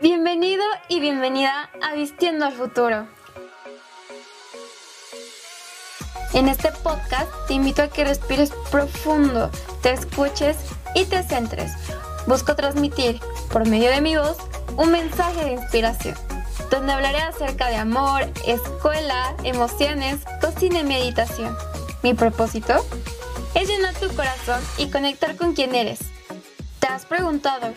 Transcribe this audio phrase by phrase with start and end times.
[0.00, 3.06] Bienvenido y bienvenida a Vistiendo al Futuro.
[6.34, 9.50] En este podcast te invito a que respires profundo,
[9.82, 10.56] te escuches
[10.94, 11.72] y te centres.
[12.26, 13.18] Busco transmitir,
[13.50, 14.36] por medio de mi voz,
[14.76, 16.14] un mensaje de inspiración,
[16.70, 21.56] donde hablaré acerca de amor, escuela, emociones, cocina y meditación.
[22.04, 22.74] Mi propósito
[23.54, 25.98] es llenar tu corazón y conectar con quien eres.
[26.78, 27.72] ¿Te has preguntado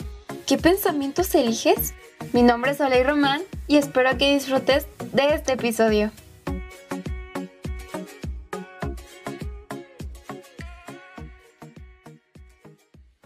[0.46, 1.94] qué pensamientos eliges?
[2.34, 6.12] Mi nombre es Oley Román y espero que disfrutes de este episodio.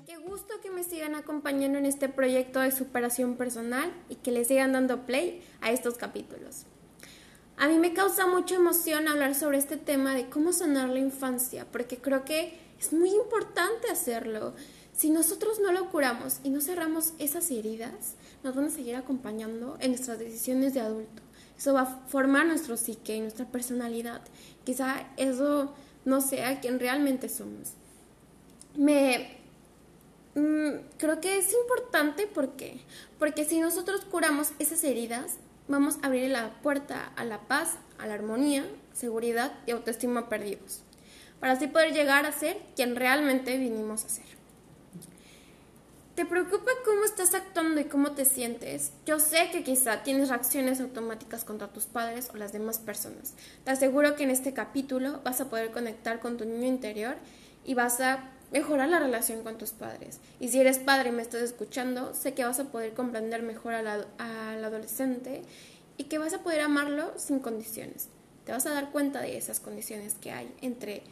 [0.06, 4.46] Qué gusto que me sigan acompañando en este proyecto de superación personal y que le
[4.46, 6.66] sigan dando play a estos capítulos.
[7.58, 11.66] A mí me causa mucha emoción hablar sobre este tema de cómo sanar la infancia,
[11.72, 14.54] porque creo que es muy importante hacerlo.
[14.96, 19.78] Si nosotros no lo curamos y no cerramos esas heridas, nos van a seguir acompañando
[19.82, 21.22] en nuestras decisiones de adulto.
[21.58, 24.22] Eso va a formar nuestro psique y nuestra personalidad.
[24.64, 25.74] Quizá eso
[26.06, 27.74] no sea quien realmente somos.
[28.76, 29.38] Me
[30.36, 32.80] mm, creo que es importante porque
[33.20, 38.08] porque si nosotros curamos esas heridas, vamos a abrir la puerta a la paz, a
[38.08, 40.82] la armonía, seguridad y autoestima perdidos,
[41.40, 44.35] para así poder llegar a ser quien realmente vinimos a ser.
[46.16, 48.94] ¿Te preocupa cómo estás actuando y cómo te sientes?
[49.06, 53.34] Yo sé que quizá tienes reacciones automáticas contra tus padres o las demás personas.
[53.66, 57.18] Te aseguro que en este capítulo vas a poder conectar con tu niño interior
[57.66, 60.22] y vas a mejorar la relación con tus padres.
[60.40, 63.74] Y si eres padre y me estás escuchando, sé que vas a poder comprender mejor
[63.74, 65.42] al, adolescente
[65.98, 68.08] y que vas a poder amarlo sin condiciones.
[68.46, 71.04] Te vas a dar cuenta de esas condiciones que hay entre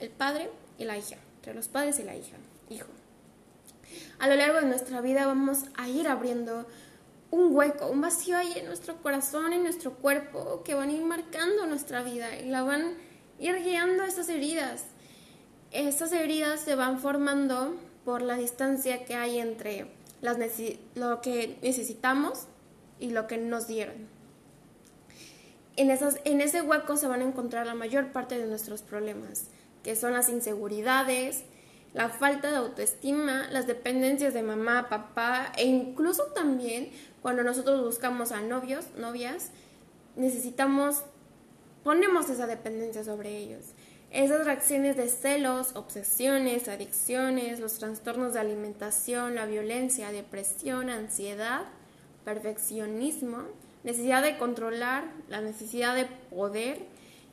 [0.00, 2.36] el padre y la hija, entre los padres y la hija,
[2.68, 2.88] hijo.
[4.18, 6.66] A lo largo de nuestra vida vamos a ir abriendo
[7.30, 11.04] un hueco, un vacío ahí en nuestro corazón, en nuestro cuerpo, que van a ir
[11.04, 12.92] marcando nuestra vida y la van a
[13.38, 14.84] ir guiando esas heridas
[15.72, 19.86] estas heridas se van formando por la distancia que hay entre
[20.94, 22.46] lo que necesitamos
[22.98, 24.08] y lo que nos dieron.
[25.76, 29.44] En, en ese hueco se van a encontrar la mayor parte de nuestros problemas,
[29.82, 31.44] que son las inseguridades,
[31.92, 36.90] la falta de autoestima, las dependencias de mamá, papá e incluso también
[37.20, 39.50] cuando nosotros buscamos a novios, novias,
[40.16, 41.02] necesitamos,
[41.82, 43.64] ponemos esa dependencia sobre ellos.
[44.10, 51.62] Esas reacciones de celos, obsesiones, adicciones, los trastornos de alimentación, la violencia, depresión, ansiedad,
[52.24, 53.44] perfeccionismo,
[53.84, 56.86] necesidad de controlar, la necesidad de poder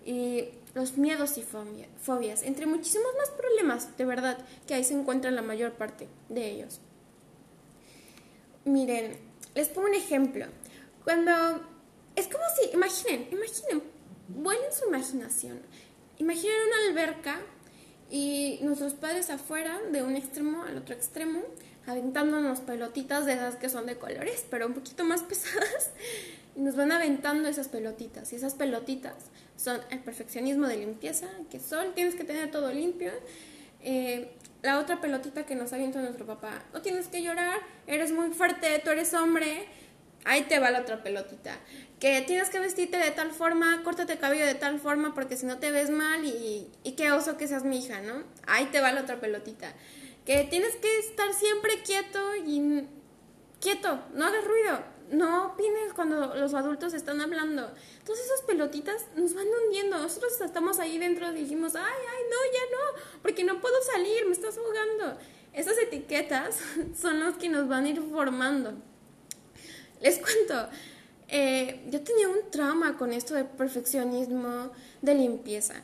[0.08, 5.36] y los miedos y fobias, entre muchísimos más problemas, de verdad, que ahí se encuentran
[5.36, 6.80] la mayor parte de ellos.
[8.66, 9.18] Miren,
[9.54, 10.46] les pongo un ejemplo.
[11.04, 11.32] Cuando
[12.16, 13.84] es como si, imaginen, imaginen,
[14.28, 15.62] vuelen su imaginación
[16.20, 17.40] Imaginen una alberca
[18.10, 21.44] y nuestros padres afuera, de un extremo al otro extremo,
[21.86, 25.92] aventándonos pelotitas de esas que son de colores, pero un poquito más pesadas,
[26.58, 28.34] y nos van aventando esas pelotitas.
[28.34, 29.14] Y esas pelotitas
[29.56, 33.12] son el perfeccionismo de limpieza, que sol, tienes que tener todo limpio.
[33.82, 34.32] Eh,
[34.64, 38.82] la otra pelotita que nos avienta nuestro papá, no tienes que llorar, eres muy fuerte,
[38.84, 39.66] tú eres hombre,
[40.26, 41.58] ahí te va la otra pelotita
[42.00, 45.46] que tienes que vestirte de tal forma, córtate el cabello de tal forma porque si
[45.46, 48.24] no te ves mal y, y qué oso que seas mi hija, ¿no?
[48.46, 49.74] Ahí te va la otra pelotita.
[50.26, 52.84] Que tienes que estar siempre quieto y
[53.60, 54.80] quieto, no hagas ruido,
[55.12, 57.72] no opines cuando los adultos están hablando.
[58.00, 59.98] Entonces esas pelotitas nos van hundiendo.
[59.98, 64.26] Nosotros estamos ahí dentro y dijimos, ay, ay, no, ya no, porque no puedo salir,
[64.26, 65.18] me estás ahogando.
[65.54, 66.60] Esas etiquetas
[67.00, 68.74] son las que nos van a ir formando.
[70.02, 70.70] Les cuento,
[71.28, 75.76] eh, yo tenía un trauma con esto de perfeccionismo, de limpieza.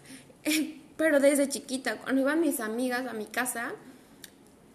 [0.98, 3.74] pero desde chiquita, cuando iban mis amigas a mi casa,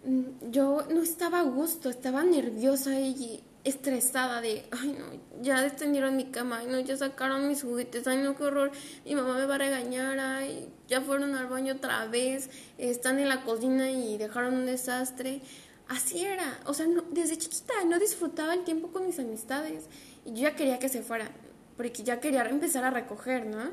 [0.03, 6.15] mm, yo no estaba a gusto, estaba nerviosa y estresada de, ay no, ya extendieron
[6.15, 8.71] mi cama, ay no, ya sacaron mis juguetes, ay no, qué horror,
[9.05, 13.29] mi mamá me va a regañar, ay, ya fueron al baño otra vez, están en
[13.29, 15.41] la cocina y dejaron un desastre.
[15.87, 19.85] Así era, o sea, desde chiquita no disfrutaba el tiempo con mis amistades
[20.23, 21.31] y yo ya quería que se fuera,
[21.77, 23.71] porque ya quería empezar a recoger, ¿no?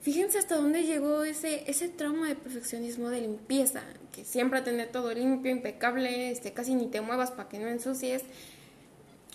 [0.00, 3.82] Fíjense hasta dónde llegó ese, ese trauma de perfeccionismo de limpieza,
[4.12, 8.22] que siempre tener todo limpio, impecable, este, casi ni te muevas para que no ensucies.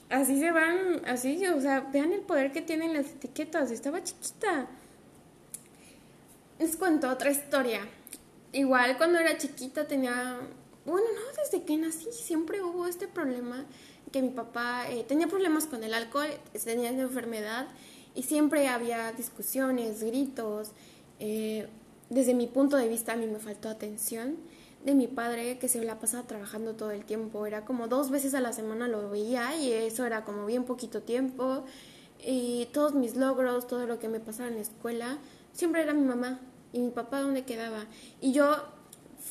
[0.10, 3.72] Así se van, así, o sea, vean el poder que tienen las etiquetas.
[3.72, 4.68] Estaba chiquita.
[6.60, 7.82] Les cuento otra historia.
[8.52, 10.40] Igual cuando era chiquita tenía
[10.86, 13.66] bueno, no, desde que nací siempre hubo este problema,
[14.12, 16.28] que mi papá eh, tenía problemas con el alcohol,
[16.64, 17.68] tenía una enfermedad
[18.14, 20.72] y siempre había discusiones, gritos.
[21.20, 21.68] Eh,
[22.12, 24.38] desde mi punto de vista a mí me faltó atención
[24.86, 27.48] de mi padre que se la pasaba trabajando todo el tiempo.
[27.48, 31.02] Era como dos veces a la semana lo veía y eso era como bien poquito
[31.02, 31.66] tiempo.
[32.24, 35.18] Y todos mis logros, todo lo que me pasaba en la escuela,
[35.54, 36.40] siempre era mi mamá
[36.72, 37.86] y mi papá donde quedaba.
[38.22, 38.56] Y yo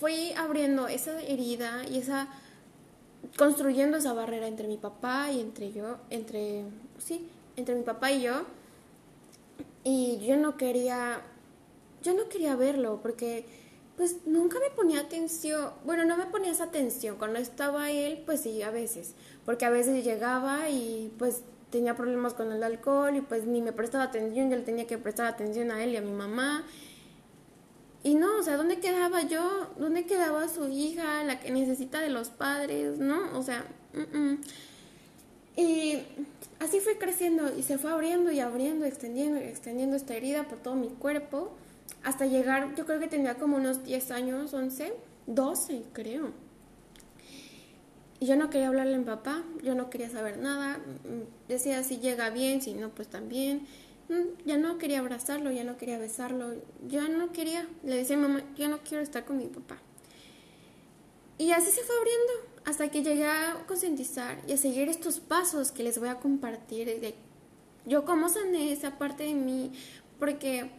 [0.01, 2.29] fui abriendo esa herida y esa
[3.39, 6.65] construyendo esa barrera entre mi papá y entre yo, entre
[6.99, 8.43] sí, entre mi papá y yo.
[9.85, 11.23] Y yo no quería
[12.03, 13.47] yo no quería verlo porque
[13.97, 18.41] pues nunca me ponía atención, bueno, no me ponía esa atención, cuando estaba él, pues
[18.41, 19.15] sí, a veces,
[19.45, 23.73] porque a veces llegaba y pues tenía problemas con el alcohol y pues ni me
[23.73, 26.65] prestaba atención, yo le tenía que prestar atención a él y a mi mamá.
[28.03, 29.71] Y no, o sea, ¿dónde quedaba yo?
[29.79, 32.99] ¿Dónde quedaba su hija, la que necesita de los padres?
[32.99, 33.37] ¿No?
[33.39, 33.65] O sea,
[35.57, 36.03] y
[36.61, 40.59] así fue creciendo y se fue abriendo y abriendo, extendiendo y extendiendo esta herida por
[40.59, 41.53] todo mi cuerpo
[42.05, 44.93] hasta llegar, yo creo que tenía como unos 10 años, 11,
[45.27, 46.33] 12 creo.
[48.21, 51.83] Y yo no quería hablarle a mi papá, yo no quería saber nada, mm, decía
[51.83, 53.67] si llega bien, si no, pues también.
[54.09, 56.55] Mm, ya no quería abrazarlo, ya no quería besarlo,
[56.87, 59.79] ya no quería, le decía a mi mamá, yo no quiero estar con mi papá.
[61.39, 62.33] Y así se fue abriendo
[62.65, 66.87] hasta que llegué a concientizar y a seguir estos pasos que les voy a compartir
[66.87, 67.15] de
[67.87, 69.73] yo cómo sané esa parte de mí,
[70.19, 70.71] porque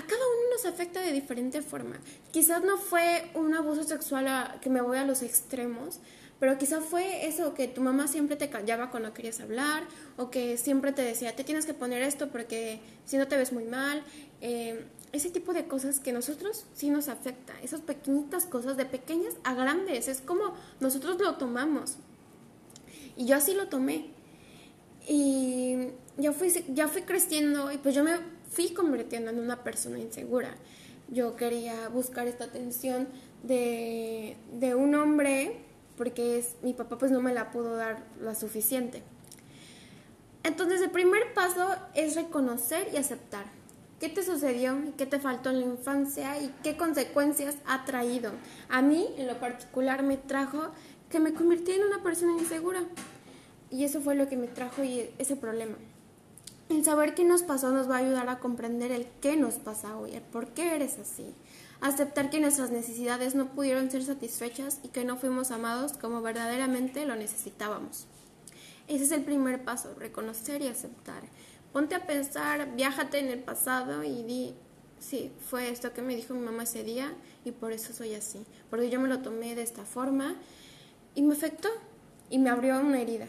[0.00, 1.98] a cada uno nos afecta de diferente forma.
[2.32, 6.00] Quizás no fue un abuso sexual que me voy a los extremos,
[6.38, 9.84] pero quizás fue eso, que tu mamá siempre te callaba cuando querías hablar,
[10.16, 13.52] o que siempre te decía, te tienes que poner esto porque si no te ves
[13.52, 14.02] muy mal.
[14.40, 19.34] Eh, ese tipo de cosas que nosotros sí nos afecta, esas pequeñitas cosas de pequeñas
[19.44, 21.96] a grandes, es como nosotros lo tomamos.
[23.16, 24.06] Y yo así lo tomé.
[25.06, 28.12] Y ya fui, ya fui creciendo y pues yo me
[28.50, 30.50] fui convirtiendo en una persona insegura.
[31.08, 33.08] Yo quería buscar esta atención
[33.42, 35.56] de, de un hombre
[35.96, 39.02] porque mi papá pues no me la pudo dar la suficiente.
[40.42, 43.44] Entonces el primer paso es reconocer y aceptar.
[44.00, 44.78] ¿Qué te sucedió?
[44.96, 46.40] ¿Qué te faltó en la infancia?
[46.40, 48.32] ¿Y qué consecuencias ha traído?
[48.70, 50.70] A mí, en lo particular, me trajo
[51.10, 52.80] que me convertí en una persona insegura.
[53.70, 55.76] Y eso fue lo que me trajo ese problema.
[56.70, 59.98] El saber qué nos pasó nos va a ayudar a comprender el qué nos pasa
[59.98, 61.34] hoy, el por qué eres así.
[61.80, 67.06] Aceptar que nuestras necesidades no pudieron ser satisfechas y que no fuimos amados como verdaderamente
[67.06, 68.06] lo necesitábamos.
[68.86, 71.24] Ese es el primer paso, reconocer y aceptar.
[71.72, 74.54] Ponte a pensar, viájate en el pasado y di,
[75.00, 77.12] sí, fue esto que me dijo mi mamá ese día
[77.44, 78.46] y por eso soy así.
[78.70, 80.36] Porque yo me lo tomé de esta forma
[81.16, 81.68] y me afectó
[82.30, 83.26] y me abrió una herida.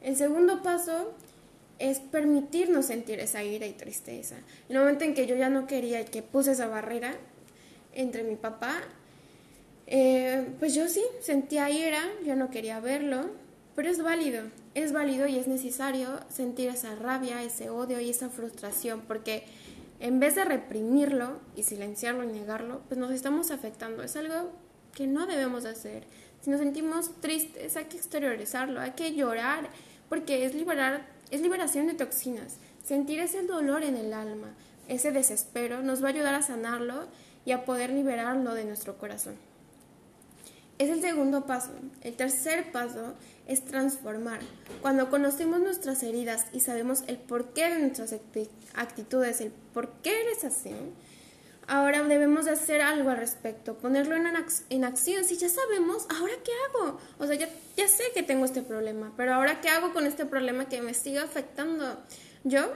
[0.00, 1.12] El segundo paso
[1.78, 4.36] es permitirnos sentir esa ira y tristeza.
[4.68, 7.14] En el momento en que yo ya no quería y que puse esa barrera
[7.92, 8.80] entre mi papá,
[9.86, 13.30] eh, pues yo sí sentía ira, yo no quería verlo,
[13.74, 14.42] pero es válido,
[14.74, 19.44] es válido y es necesario sentir esa rabia, ese odio y esa frustración, porque
[20.00, 24.02] en vez de reprimirlo y silenciarlo y negarlo, pues nos estamos afectando.
[24.02, 24.50] Es algo
[24.94, 26.04] que no debemos hacer.
[26.40, 29.68] Si nos sentimos tristes, hay que exteriorizarlo, hay que llorar,
[30.08, 32.56] porque es liberar es liberación de toxinas.
[32.84, 34.54] Sentir ese dolor en el alma,
[34.88, 37.06] ese desespero, nos va a ayudar a sanarlo
[37.44, 39.36] y a poder liberarlo de nuestro corazón.
[40.78, 41.70] Es el segundo paso.
[42.02, 43.14] El tercer paso
[43.46, 44.40] es transformar.
[44.82, 48.14] Cuando conocemos nuestras heridas y sabemos el porqué de nuestras
[48.74, 50.74] actitudes, el por qué eres así,
[51.68, 54.26] Ahora debemos de hacer algo al respecto, ponerlo en,
[54.70, 55.24] en, acción.
[55.24, 57.00] Si ya sabemos, ¿ahora qué hago?
[57.18, 60.26] O sea, ya, ya sé que tengo este problema, pero ¿ahora qué hago con este
[60.26, 61.98] problema que me sigue afectando?
[62.44, 62.70] Yo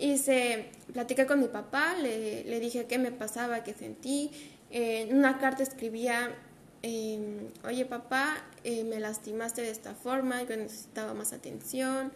[0.00, 4.30] hice, platicé con mi papá, le, le dije qué me pasaba, qué sentí.
[4.70, 6.34] en una carta escribía,
[6.82, 12.12] em, oye papá, eh, me lastimaste de esta forma, yo necesitaba más atención.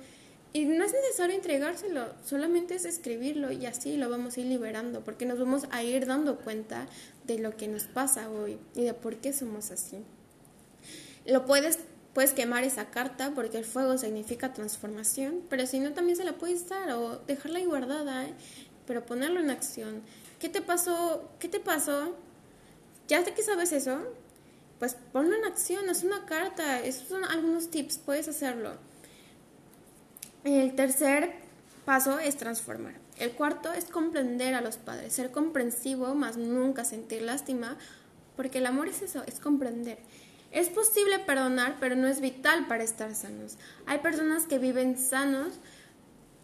[0.53, 5.05] Y no es necesario entregárselo, solamente es escribirlo y así lo vamos a ir liberando,
[5.05, 6.87] porque nos vamos a ir dando cuenta
[7.27, 9.99] de lo que nos pasa hoy y de por qué somos así.
[11.27, 11.79] Lo puedes,
[12.15, 16.39] puedes quemar esa carta porque el fuego significa transformación, pero si no también se la
[16.39, 18.33] puedes dar o dejarla ahí guardada, ¿eh?
[18.87, 20.01] pero ponerlo en acción.
[20.41, 21.29] ¿Qué te pasó?
[21.39, 22.15] ¿Qué te pasó?
[23.07, 23.99] Ya sé que sabes eso,
[24.79, 28.73] pues ponlo en acción, es una carta, esos son algunos tips, puedes hacerlo.
[30.57, 31.31] El tercer
[31.85, 32.95] paso es transformar.
[33.19, 37.77] El cuarto es comprender a los padres, ser comprensivo, más nunca sentir lástima
[38.35, 39.99] porque el amor es eso, es comprender.
[40.51, 43.59] Es posible perdonar, pero no es vital para estar sanos.
[43.85, 45.53] Hay personas que viven sanos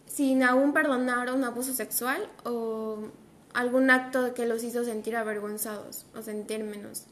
[0.05, 3.09] sin aún perdonar un abuso sexual o
[3.55, 7.05] algún acto que los hizo sentir avergonzados o sentir menos.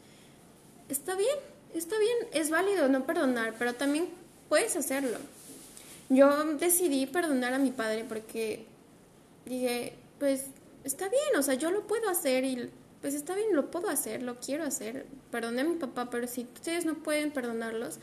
[0.90, 1.38] Está bien,
[1.74, 4.10] está bien, es válido no perdonar, pero también
[4.48, 5.18] puedes hacerlo.
[6.10, 8.66] Yo decidí perdonar a mi padre porque
[9.46, 10.46] dije, pues
[10.84, 12.70] está bien, o sea, yo lo puedo hacer y
[13.02, 15.06] pues está bien, lo puedo hacer, lo quiero hacer.
[15.32, 18.00] Perdoné a mi papá, pero si ustedes no pueden perdonarlos,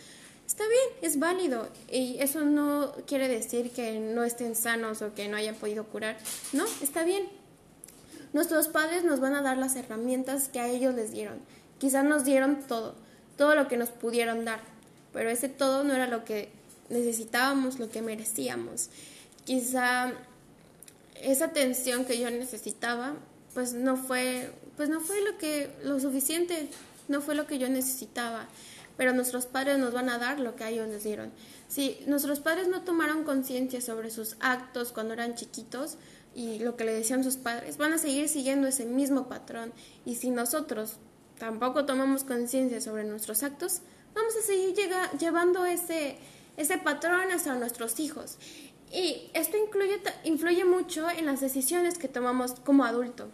[0.47, 1.69] está bien, es válido.
[1.91, 6.19] Y eso no quiere decir que no estén sanos o que no hayan podido curar.
[6.53, 7.29] No, está bien.
[8.33, 11.39] Nuestros padres nos van a dar las herramientas que a ellos les dieron.
[11.79, 12.95] Quizás nos dieron todo,
[13.37, 14.61] todo lo que nos pudieron dar,
[15.13, 16.51] pero ese todo no era lo que
[16.91, 18.91] necesitábamos, lo que merecíamos.
[19.45, 20.13] Quizá
[21.23, 23.15] esa atención que yo necesitaba,
[23.55, 26.69] pues no fue, pues no fue lo que lo suficiente,
[27.09, 28.47] no fue lo que yo necesitaba.
[28.97, 31.33] Pero nuestros padres nos van a dar lo que a ellos les dieron.
[31.69, 35.97] Si nuestros padres no tomaron conciencia sobre sus actos cuando eran chiquitos
[36.35, 39.73] y lo que le decían sus padres, van a seguir siguiendo ese mismo patrón.
[40.05, 40.97] Y si nosotros
[41.39, 43.81] tampoco tomamos conciencia sobre nuestros actos,
[44.15, 44.75] vamos a seguir
[45.19, 46.19] llevando ese,
[46.61, 48.37] ese patrón hacia nuestros hijos.
[48.93, 53.31] Y esto incluye, influye mucho en las decisiones que tomamos como adulto.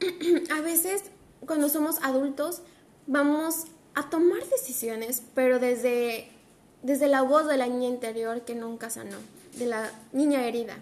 [0.56, 1.02] a veces,
[1.40, 2.62] cuando somos adultos,
[3.06, 6.30] vamos a tomar decisiones, pero desde,
[6.82, 9.18] desde la voz de la niña interior que nunca sanó,
[9.58, 10.78] de la niña herida.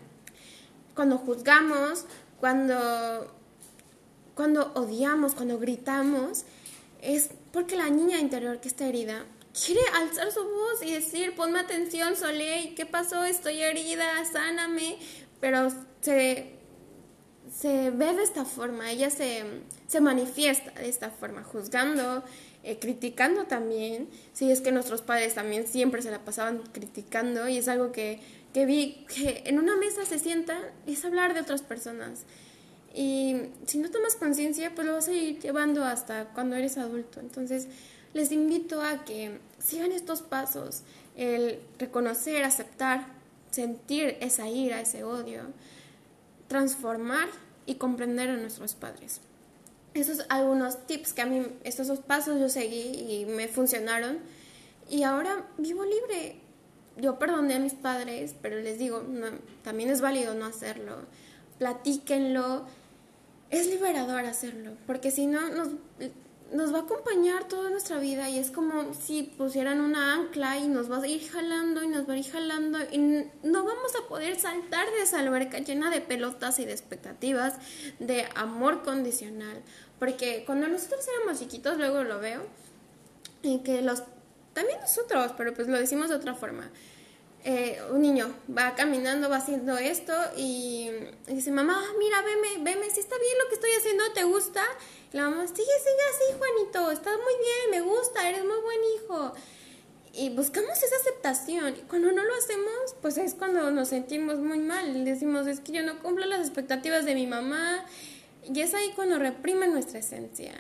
[0.95, 2.05] Cuando juzgamos,
[2.39, 3.33] cuando,
[4.37, 6.45] cuando odiamos, cuando gritamos,
[7.03, 9.25] es porque la niña interior que está herida
[9.55, 13.25] quiere alzar su voz y decir, ponme atención, Soleil, ¿qué pasó?
[13.25, 14.99] Estoy herida, sáname.
[15.41, 15.71] Pero
[16.01, 16.55] se,
[17.55, 19.45] se ve de esta forma, ella se,
[19.87, 22.25] se manifiesta de esta forma, juzgando,
[22.63, 24.09] eh, criticando también.
[24.33, 28.21] Sí, es que nuestros padres también siempre se la pasaban criticando y es algo que,
[28.53, 32.25] que vi que en una mesa se sienta es hablar de otras personas.
[32.95, 37.19] Y si no tomas conciencia, pues lo vas a ir llevando hasta cuando eres adulto.
[37.19, 37.67] Entonces,
[38.15, 40.83] les invito a que sigan estos pasos,
[41.17, 43.07] el reconocer, aceptar,
[43.51, 45.43] sentir esa ira, ese odio,
[46.49, 47.29] transformar
[47.67, 49.21] y comprender a nuestros padres.
[49.95, 54.19] Esos algunos tips que a mí, estos pasos yo seguí y me funcionaron.
[54.89, 56.37] Y ahora vivo libre.
[56.97, 59.03] Yo perdoné a mis padres, pero les digo,
[59.63, 60.97] también es válido no hacerlo.
[61.59, 62.67] Platíquenlo.
[63.51, 65.69] Es liberador hacerlo, porque si no, nos,
[66.53, 70.69] nos va a acompañar toda nuestra vida y es como si pusieran una ancla y
[70.69, 72.99] nos va a ir jalando y nos va a ir jalando y
[73.43, 77.55] no vamos a poder saltar de esa alberca llena de pelotas y de expectativas
[77.99, 79.63] de amor condicional.
[79.99, 82.43] Porque cuando nosotros éramos chiquitos, luego lo veo,
[83.43, 84.03] y que los,
[84.53, 86.71] también nosotros, pero pues lo decimos de otra forma.
[87.47, 90.91] Eh, un niño va caminando, va haciendo esto y,
[91.27, 94.63] dice, mamá, mira, veme, veme, si está bien lo que estoy haciendo, ¿te gusta?
[95.15, 99.33] la mamá, sigue, sigue así, Juanito, estás muy bien, me gusta, eres muy buen hijo.
[100.13, 101.77] Y buscamos esa aceptación.
[101.77, 105.05] Y cuando no lo hacemos, pues es cuando nos sentimos muy mal.
[105.05, 107.85] Decimos, es que yo no cumplo las expectativas de mi mamá.
[108.43, 110.55] Y es ahí cuando reprime nuestra esencia.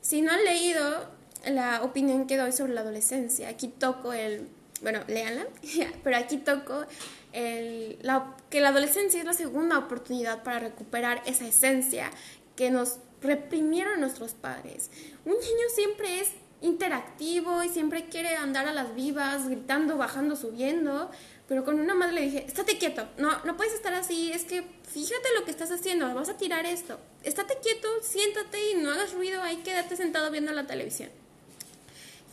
[0.00, 1.08] Si no han leído
[1.46, 4.48] la opinión que doy sobre la adolescencia, aquí toco el,
[4.82, 5.46] bueno, léanla,
[6.04, 6.84] pero aquí toco
[7.32, 12.10] el, la, que la adolescencia es la segunda oportunidad para recuperar esa esencia
[12.56, 14.90] que nos reprimieron nuestros padres.
[15.24, 16.28] Un niño siempre es
[16.62, 21.10] interactivo y siempre quiere andar a las vivas, gritando, bajando, subiendo.
[21.48, 24.62] Pero con una madre le dije, estate quieto, no, no puedes estar así, es que
[24.84, 27.00] fíjate lo que estás haciendo, vas a tirar esto.
[27.24, 31.10] Estate quieto, siéntate y no hagas ruido, ahí quédate sentado viendo la televisión.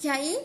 [0.03, 0.37] Y ahí,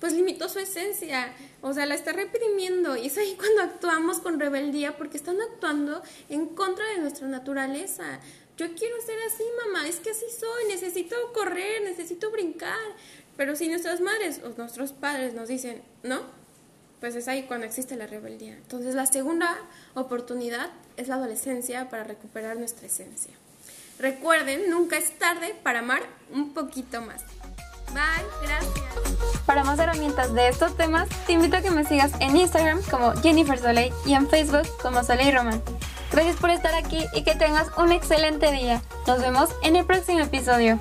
[0.00, 2.96] pues limitó su esencia, o sea, la está reprimiendo.
[2.96, 8.20] Y es ahí cuando actuamos con rebeldía, porque están actuando en contra de nuestra naturaleza
[8.58, 12.76] yo quiero ser así, mamá, es que así soy, necesito correr, necesito brincar.
[13.36, 16.22] Pero si nuestras madres o nuestros padres nos dicen, no,
[16.98, 18.54] pues es ahí cuando existe la rebeldía.
[18.54, 19.56] Entonces la segunda
[19.94, 23.32] oportunidad es la adolescencia para recuperar nuestra esencia.
[24.00, 26.02] Recuerden, nunca es tarde para amar
[26.32, 27.22] un poquito más.
[27.92, 29.42] Bye, gracias.
[29.46, 33.12] Para más herramientas de estos temas, te invito a que me sigas en Instagram como
[33.22, 35.62] Jennifer Soleil y en Facebook como Soleil Román.
[36.10, 38.82] Gracias por estar aquí y que tengas un excelente día.
[39.06, 40.78] Nos vemos en el próximo episodio.